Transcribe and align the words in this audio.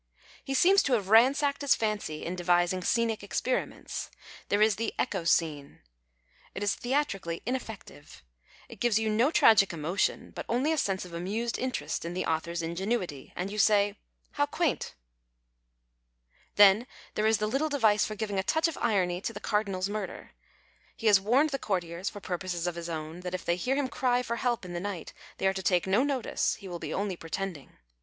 He 0.43 0.55
seems 0.55 0.81
to 0.81 0.93
have 0.93 1.09
ransacked 1.09 1.61
his 1.61 1.75
fancy 1.75 2.25
in 2.25 2.35
devising 2.35 2.81
scenic 2.81 3.21
experiments. 3.21 4.09
There 4.49 4.59
is 4.63 4.77
the" 4.77 4.95
echo" 4.97 5.23
scene. 5.25 5.81
It 6.55 6.63
is 6.63 6.73
theatrically 6.73 7.43
ineffective. 7.45 8.23
It 8.67 8.79
gives 8.79 8.97
you 8.97 9.11
no 9.11 9.29
tragic 9.29 9.71
emotion, 9.71 10.31
but 10.31 10.47
only 10.49 10.73
a 10.73 10.79
sense 10.79 11.05
of 11.05 11.13
amused 11.13 11.59
interest 11.59 12.03
in 12.03 12.15
the 12.15 12.25
author's 12.25 12.63
ingenuity, 12.63 13.31
and 13.35 13.51
you 13.51 13.59
say, 13.59 13.95
"How 14.31 14.47
quaint!" 14.47 14.95
Then 16.55 16.87
there 17.13 17.27
is 17.27 17.37
the 17.37 17.45
little 17.45 17.69
device 17.69 18.03
for 18.03 18.15
giving 18.15 18.39
a 18.39 18.41
touch 18.41 18.67
of 18.67 18.79
irony 18.81 19.21
to 19.21 19.33
the 19.33 19.39
Cardinal's 19.39 19.87
murder. 19.87 20.31
He 20.97 21.05
has 21.05 21.21
warned 21.21 21.51
the 21.51 21.59
courtiers, 21.59 22.09
for 22.09 22.19
purposes 22.19 22.65
of 22.65 22.73
his 22.73 22.89
own, 22.89 23.19
that 23.19 23.35
if 23.35 23.45
they 23.45 23.55
hear 23.55 23.75
him 23.75 23.87
cry 23.87 24.23
for 24.23 24.37
help 24.37 24.65
in 24.65 24.73
the 24.73 24.79
night 24.79 25.13
they 25.37 25.45
are 25.45 25.53
to 25.53 25.61
take 25.61 25.85
no 25.85 26.01
notice; 26.01 26.55
he 26.55 26.67
will 26.67 26.79
be 26.79 26.91
only 26.91 27.15
pretending. 27.15 27.73